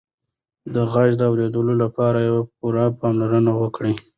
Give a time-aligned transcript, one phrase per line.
[0.73, 2.21] د غږ د اورېدو لپاره
[2.57, 3.91] پوره پاملرنه وکړه.